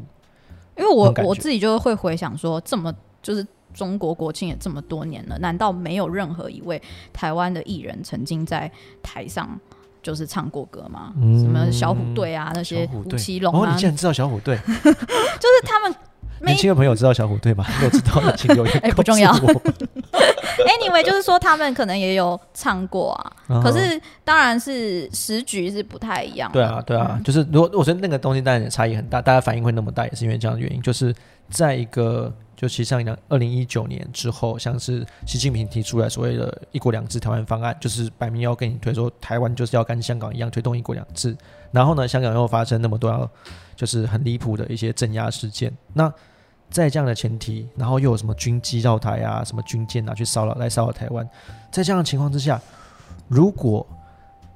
[0.79, 6.81] 因为我我自己就会回想说，这么就是中国国庆也这么多年了，难道没有任何一位
[7.13, 8.71] 台湾的艺人曾经在
[9.03, 9.59] 台上
[10.01, 11.13] 就是唱过歌吗？
[11.39, 13.69] 什么小虎队啊，那些吴奇隆啊？
[13.69, 14.57] 哦，你竟然知道小虎队？
[14.65, 15.93] 就是他们。
[16.41, 17.65] 年轻的朋友知道小虎队吗？
[17.82, 18.78] 如果知道的，请留言。
[18.80, 19.34] 哎，不重要。
[20.60, 26.52] Anyway，就是说他们可能也有唱过啊，可是当然是时局是不太一样。
[26.52, 30.82] 对啊，对啊，就是如果我觉得那个东西当然差异很大，大家反应会那么大，也是因为这样的原因。
[30.82, 31.15] 就是
[31.49, 41.36] 在一个，就其实像二零一九年之后，像是习近平提出来所谓的一国两制台湾方案，就是摆明要跟你推说台湾就是要跟香港一样推动一国两制。
[41.71, 43.30] 然后呢，香港又发生那么多
[43.75, 46.12] 就是很离谱的一些镇压事件，那。
[46.69, 51.27] 在这样的前提，然后又有什么军机绕台啊，什么军舰啊去骚扰来骚扰台湾，
[51.71, 52.62] 在这样的情况之下，
[53.27, 53.86] 如果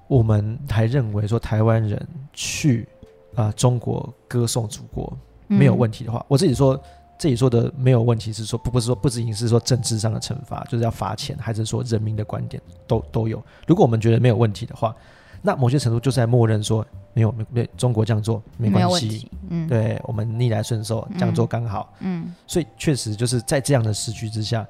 [0.08, 2.88] 我们还认为说台湾人去
[3.36, 5.12] 啊中国歌颂祖国
[5.48, 6.80] 没有问题的话，我自己说
[7.18, 13.42] 自己说的没有问题是说不不是说不仅仅是说政治上的惩罚，就是要罚钱，还是说人民的观点都都有。
[13.66, 14.96] 如果我们觉得没有问题的话，
[15.44, 16.84] 那某些程度就是在默认说。
[17.16, 24.66] 没有没没中国这样做没关系，嗯，对我们逆来顺受这样做刚好，嗯，所以确实就是在这样的时局之下，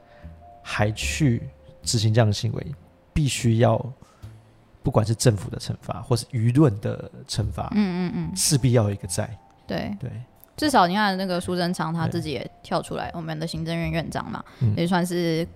[0.61, 1.47] 还去
[1.83, 2.75] 执行这样的行为，
[3.13, 3.81] 必须要
[4.81, 9.23] 不管是政府的惩罚或是舆论的惩罚，嗯嗯嗯，势必要有一个在，
[9.65, 9.95] 对。
[9.97, 10.11] 对，
[10.57, 14.43] 至少你看那个苏贞昌他自己也跳出来，我们的行政院院长嘛，
[14.75, 15.47] 也算是。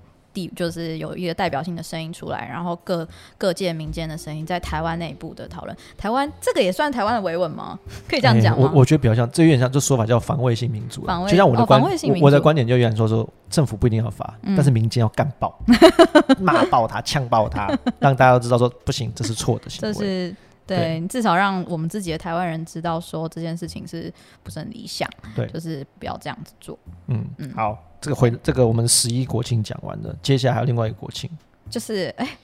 [0.56, 5.76] 就是有一个代表性的声音出来，然后各各界民间的声音在台湾内部的讨论。
[5.97, 7.80] 台湾这个也算台湾的维稳吗？
[8.08, 8.69] 可以这样讲吗？
[8.73, 11.06] 我我觉得比较像，这有点像，这说法叫防卫性民主。
[11.06, 11.82] 防卫，就像我的观，
[12.21, 15.58] 我的观点就有点说说，政府不一定要罚，但是民间要干爆，
[16.39, 17.67] 骂爆他，呛爆他，
[18.00, 20.36] 让大家都知道说不行，这是错的行为。
[20.67, 24.12] 对你至少让我们自己的台湾人知道，说这件事情是
[24.43, 25.10] 不是很理想？
[25.36, 26.77] 对，就是不要这样子做。
[27.08, 31.30] 嗯嗯，好，这个回这个我们十一国庆讲完了，接下来还有另外一个国庆，
[31.69, 32.38] 就是哎，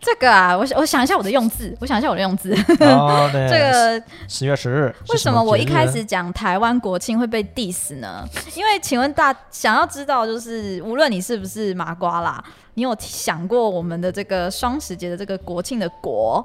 [0.00, 2.52] 这个啊，我我想一下我的用字，我想一下我的用字。
[2.80, 8.28] 哦，对， 这个十月十日，为什么我一开始讲台湾国庆会被 diss 呢？
[8.56, 12.42] 因为请问大想要知道，就是无论你是不是麻瓜啦，
[12.74, 16.44] 你有想过我们的这个双十节的这个国庆的国？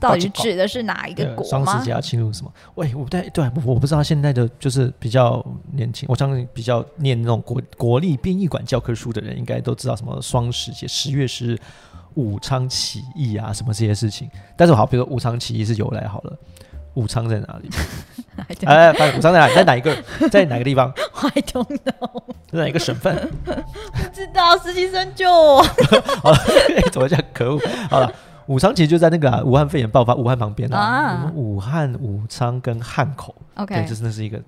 [0.00, 2.52] 到底指的是哪一个国双十节要庆祝什么？
[2.74, 11.58] 喂，我不太对，我不知道现在的就是比较年轻，我相信比较念那种国国立殡仪馆教科书的人，应该都知道什么双十节，十月十日
[12.14, 14.28] 武昌起义啊，什么这些事情。
[14.56, 16.36] 但是好，比如说武昌起义是由来好了，
[16.94, 17.70] 武昌在哪里？
[18.66, 19.48] 哎，武昌在哪？
[19.54, 19.96] 在哪一个？
[20.30, 20.92] 在哪个地方
[21.22, 22.22] ？I don't know。
[22.50, 23.30] 在哪一个省份？
[23.44, 23.52] 不
[24.12, 25.62] 知道，实习生救我。
[26.22, 26.38] 好了，
[26.90, 27.20] 怎么讲？
[27.32, 27.60] 可恶！
[27.90, 28.12] 好了。
[28.46, 34.40] 武昌其实就在那个武汉肺炎爆发武汉旁边啊，武汉、武昌跟汉口，OK，对，这真的是一个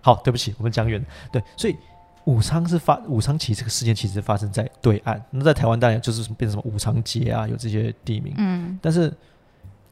[0.00, 0.20] 好。
[0.24, 1.76] 对不起，我们讲远对，所以
[2.24, 8.34] 武昌是发武昌其实这个事件其实发生在对岸，那在台湾当然就是变成什么武昌街啊，有这些地名。
[8.36, 9.12] 嗯，但是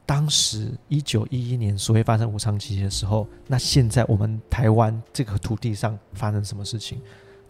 [0.05, 6.99] 当时一九一一年所谓发生武昌起义的时候，那现在我们台湾这个土地上发生什么事情？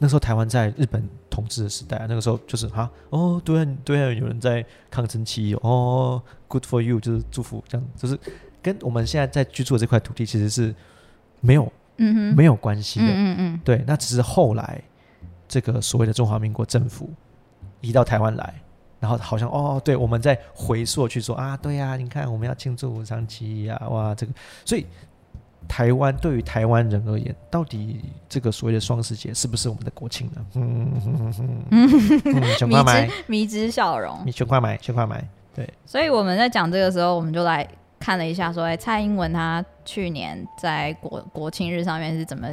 [0.04, 8.20] 那时候台湾在日本统治的时代啊，那个时候就是哈哦，对啊对啊，有人在抗争起义哦，Good for you，就是祝福这样，就是
[8.62, 10.76] 跟我们现在在居住的这块土地其实是
[11.40, 14.84] 没有嗯哼没有关系的，嗯嗯对，那只是后来
[15.48, 17.10] 这个所谓的中华民国政府
[17.80, 18.62] 移到台湾来，
[19.00, 24.34] 然后好像哦，对，我们在回溯去说啊，对呀，你看我们要庆祝武昌起义啊，哇，这个
[24.66, 24.86] 所以。
[25.68, 28.00] 台湾对于台湾人而言，到底
[28.30, 30.46] 这个所谓的双十节是不是我们的国庆呢？
[30.56, 35.24] 嗯嗯嗯嗯，全快买，迷之笑容，你全快买，全快买。
[35.56, 37.68] 对，所以我们在讲这个时候，我们就来
[38.00, 42.48] 看了一下，说，哎，蔡英文他去年在国国庆日上面是怎么。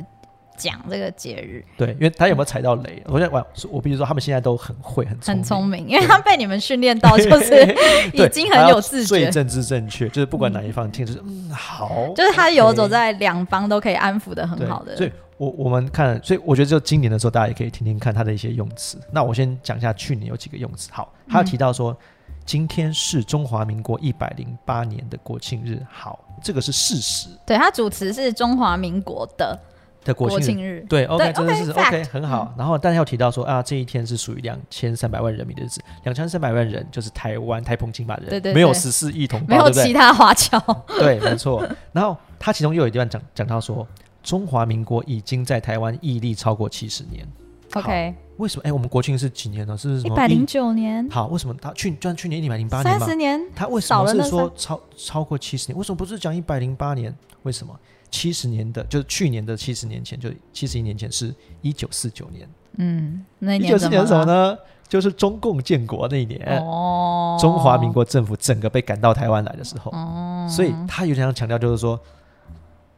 [0.60, 3.02] 讲这个节日，对，因为他有没有踩到雷？
[3.06, 7.74] 我想，我我比如说，他们现在都很会，很很聪明，因为他被你们训练到，就是
[8.12, 14.94] 已经很有自觉，最政治正确，就是不管哪一方听，就是嗯好，就是他游走在两方都可以安抚的很好的。
[14.96, 18.98] 所以，我我们看，所以我觉得就今年的时候，大家也可以听听看他的一些用词。
[19.10, 20.90] 那我先讲一下去年有几个用词。
[20.92, 21.96] 好，他提到说，
[22.44, 25.80] 今天是中华民国一百零八年的国庆日。
[25.90, 27.28] 好，这个是事实。
[27.46, 29.58] 对他主持是中华民国的。
[30.04, 32.54] 的国庆日，对，OK，真的是 OK，很好。
[32.56, 40.58] 然后，但是要提到说啊，这一天是属于两千三百万人民的日子，两千三百万人就是台湾台澎金马人，对对，没有十四亿同胞，没有其他华侨，
[40.98, 41.62] 对，没错。
[41.92, 43.86] 然后他其中又有一段讲讲到说，
[44.22, 47.26] 中华民国已经在台湾屹立超过七十年。
[47.74, 48.62] OK，为什么？
[48.64, 49.76] 哎，我们国庆是几年呢？
[49.78, 51.08] 是一百零九年。
[51.08, 51.92] 好，为什么他去？
[51.92, 55.78] 就像去年一百零八年三十年，他为什么是说超超过七十年？
[55.78, 57.14] 为什么不是讲一百零八年？
[57.44, 57.78] 为什么？
[58.10, 62.48] 七十年的，就是去年的七十年前，就七十一年前是一九四九年。
[62.76, 64.58] 嗯，那一九四年什么呢？
[64.88, 69.92] 就是中共建国那一年，哦，中华民国政府整个被赶到台湾来的时候。
[69.92, 71.98] 哦，所以他有点想强调，就是说，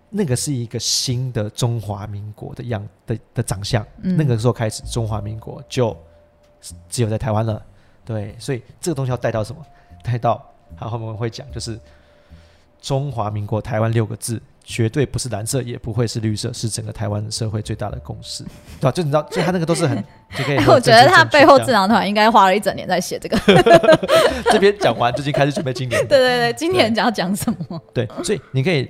[0.08, 3.86] 那个是一个新的中华民国的样的的长相。
[3.98, 5.94] 那个时候开始，中华民国就
[6.88, 7.62] 只有在台湾了。
[8.06, 9.62] 对，所以这个东西要带到什么？
[10.02, 10.42] 带到
[10.76, 11.78] 好，后面会讲，就是
[12.80, 14.40] 中华民国台湾六个字。
[14.64, 18.44] 绝对不是蓝色，也不会是绿色，是整个台湾社会最大的共识，
[18.80, 18.92] 对吧？
[18.92, 19.96] 就你知道，所以他那个都是很
[20.36, 20.56] 就可以。
[20.66, 23.38] 我觉得他背后智囊团应该花了一整年在写这个。
[24.52, 26.00] 这边讲完，最近开始准备今年。
[26.06, 27.82] 对对对，今年要讲什么？
[27.92, 28.88] 对，所以你可以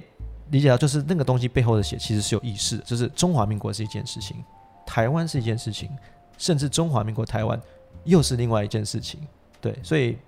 [0.51, 4.37] 理解到，就是那个东西背后的写其实是有意识，就是中华民国是一件事情，
[4.87, 5.89] 台湾是一件事情，
[6.37, 7.61] 甚至中华民国台湾
[8.05, 9.21] 又是另外一件事情。
[9.61, 10.19] 对，所以。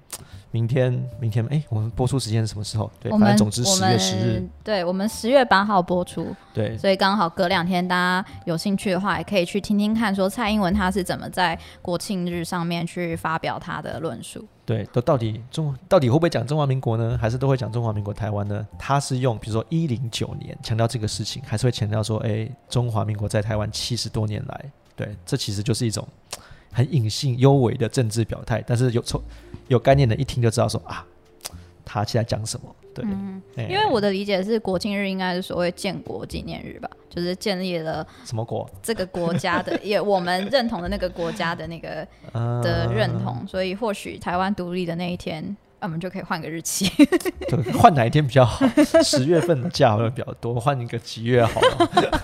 [0.51, 2.89] 明天，明天，哎，我们播出时间是什么时候？
[3.01, 14.47] 对，反正总之十月十日，对，我们十月八号播出，对，所以刚好隔两天，大家有兴趣的话，也可以去听听看，说蔡英文他是怎么在国庆日上面去发表他的论述。
[14.65, 17.19] 对，都到底中到底会不会讲中华民国呢？
[17.21, 18.67] 还是都会讲中华民国台湾呢？
[18.79, 26.07] 他是用比如说一零九年强调这个事情，还是会强调说，哎，中华民国在台湾七十多年来，对，这其实就是一种。
[26.75, 29.22] 很隐性、幽微的政治表态，但是有从
[29.68, 31.07] 有概念的，一听就知道说啊，
[31.85, 32.75] 他现在讲什么？
[32.93, 33.05] 对，
[33.68, 38.68] 因为我的理解是，国庆日应该是所谓建国纪念日吧，就是建立了什么国？
[38.83, 42.07] 这个国家的， 也我们认同的那个国家的那个
[42.62, 45.57] 的认同，所以或许台湾独立的那一天。
[45.85, 46.91] 我们就可以换个日期，
[47.78, 48.66] 换哪一天比较好？
[49.03, 51.61] 十月份的假会比较多，换一个几月好？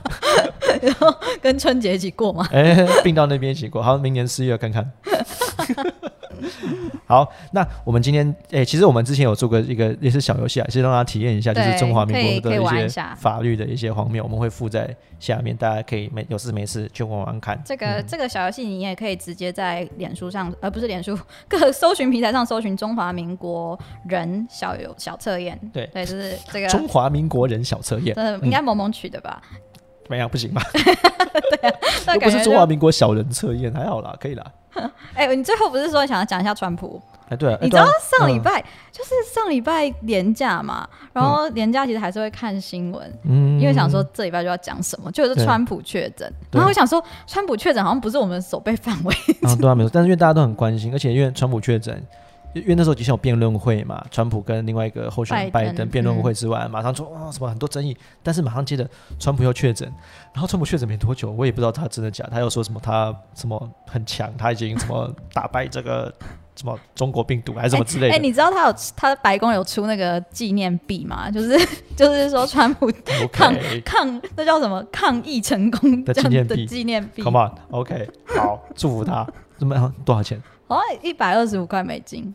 [0.81, 2.49] 然后跟春节一起过嘛？
[2.53, 4.91] 哎，并到那边一起过，好，明年四月看看。
[7.07, 17.61] 好，那我们今天诶，其实我们之前有做过一个也是小游戏啊，是让大家体验一下，就是中华民国的一些法律的一些荒谬，我们会附在下面，大家可以没有事没事去玩玩看。
[17.65, 25.59] 这个这个小游戏你也可以直接在脸书上，而不是脸书各搜寻平台上搜寻中华民国人小游小测验。
[25.73, 29.43] 对对，就是这个中华民国人小测验，应该萌萌取的吧？
[30.11, 30.29] 怎么样？
[30.29, 30.61] 不行吧？
[30.75, 34.45] 对啊，又不是中华民国小人测验，还好啦，可以啦。
[35.15, 37.01] 哎，你最后不是说想要讲一下川普？
[37.29, 37.87] 哎，对，你知道
[38.19, 52.03] 上礼拜就是上礼拜年假嘛，然后年假其实还是会看新闻，嗯，因为想说这礼拜就要讲什么，就是川普确诊，然后我想说川普确诊好像不是我们守备范围，啊，对啊，没错，但是因为大家都很关心，而且因为川普确诊。
[52.55, 58.89] 因为那时候就像有辩论会嘛，川普跟另外一个候选人拜登辩论会之外，马上说啊什么很多争议，但是马上接着
[59.19, 59.91] 川普又确诊，
[60.33, 66.13] 然后川普确诊没多久，我也不知道他真的假，他又说什么他什么很强，他已经什么打败这个
[66.57, 68.15] 什么中国病毒还是什么之类的。
[68.15, 71.31] 哎，你知道他有他白宫有出那个纪念币吗？
[71.31, 71.57] 就是
[71.97, 72.91] 就是说川普
[73.33, 77.23] 抗抗那叫什么抗疫成功的纪念币纪念币。
[77.23, 79.27] Come on，OK，好，祝福他。
[79.61, 79.95] 怎么样？
[80.05, 80.43] 多少钱？
[80.69, 82.35] 哦，一百二十五块美金。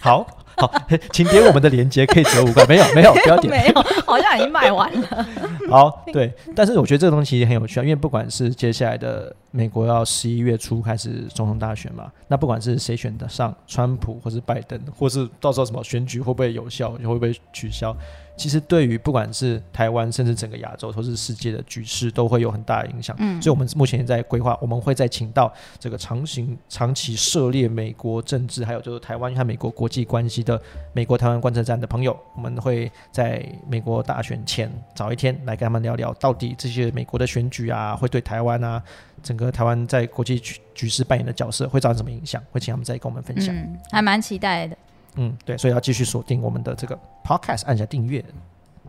[0.00, 0.72] 好好，
[1.12, 2.64] 请点我们的链接，可以折五块。
[2.66, 3.50] 没有，没有，不要点。
[3.52, 5.26] 没有，好像已经卖完了。
[5.68, 17.94] 好，对，但是我觉得这个东西很有趣啊，因为不管是接下来的美国要十一月初开始总统大选嘛，那不管是谁选得上，川普或是拜登，或是到时候什么选举会不会有效，会不会取消？
[18.36, 23.14] 其实对于不管是台湾，甚至整个亚洲，或是世界的局势，都会有很大的影响。
[23.20, 30.60] 嗯，所以我们目前也在规划，我们会再请到这个长行长期涉猎美国政治，还有就是台湾和美国国际关系的
[30.92, 38.82] 美国台湾观测站的朋友，我们会在美国大选前早一天来跟他们聊聊，到底这些美国的选举啊，会对台湾啊，
[39.22, 42.42] 整个台湾在国际局局势扮演的角色会造成什么影响？
[42.50, 43.54] 会请他们再跟我们分享。
[43.54, 44.76] 嗯，还蛮期待的。
[45.16, 48.24] 嗯，对，所以要继续锁定我们的这个 podcast，按下订阅。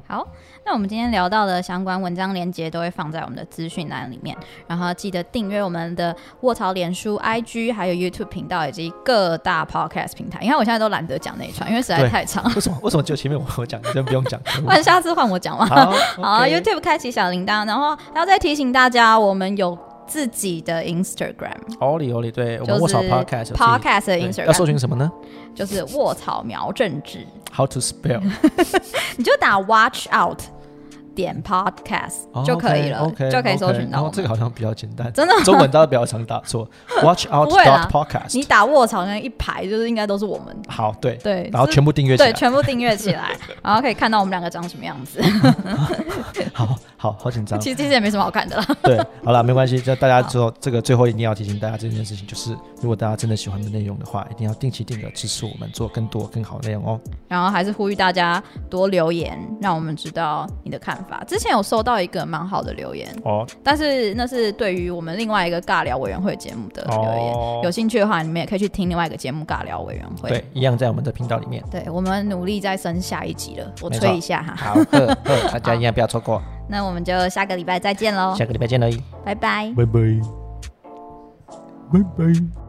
[0.07, 0.23] 好，
[0.63, 10.37] 那我们今天聊到的相关文章链接都会放在我们的资讯栏里面，然后记得订阅我们的卧槽脸书、IG，还有 YouTube 频道以及各大 podcast 平台。
[10.41, 12.43] 你看我现在都懒得讲那一串，因为实在太长。
[12.53, 12.77] 为什么？
[12.83, 14.39] 为什么就前面我我讲，真不用讲？
[14.63, 15.65] 换下次换我讲嘛。
[15.65, 15.95] 好，
[16.45, 19.75] YouTube 开启小铃铛，然后还要再提醒大家，我们有。
[20.07, 25.11] 自己的 Instagram，奥利奥利，对我们卧槽 Podcast，Podcast 的 Instagram 要搜寻什么呢？
[25.53, 27.25] 就是卧槽苗政治。
[27.53, 28.21] How to spell？
[29.17, 30.39] 你就打 Watch Out。
[31.15, 34.09] 点 Podcast 就可以了，就可以搜寻到。
[34.09, 35.33] 这个好像比较简单，真的。
[35.45, 36.69] 中文大家比较常打错。
[37.01, 38.37] Watch out dot podcast。
[38.37, 40.53] 你打卧槽那一排，就是应该都是我们。
[40.67, 43.31] 好，对对，然后全部订阅起来，对，全部订阅起来，
[43.63, 45.21] 然后可以看到我们两个长什么样子。
[46.51, 46.75] 好
[47.11, 47.57] 好好紧张。
[47.59, 48.65] 其实其实也没什么好看的了。
[48.83, 49.79] 对，好了，没关系。
[49.81, 52.51] 就大家之后这个最后一定要提醒大家这件事情，就是
[52.81, 56.99] 如果大家真的喜欢的内容的话，一定要定期定额支持我们做更多更好的内容哦。
[57.29, 61.23] 然后还是呼吁大家多留言，让我们知道你的看法。
[61.25, 61.85] 之前有收。
[61.85, 71.63] 到一个蛮好的留言哦，但是那是对于我们另外一个尬聊委员会节目的留言，有兴趣的话，你们也可以去听另外一个节目尬聊委员会，对，一样在我们的频道里面。
[71.69, 74.55] 对，我们努力再升下一集了，我催一下哈。
[74.55, 74.83] 好，
[75.53, 76.41] 大家一样不要错过。
[76.67, 78.89] 那我们就下个礼拜再见喽，下个礼拜见喽，
[79.23, 80.01] 拜拜，拜拜，
[81.91, 82.64] 拜拜。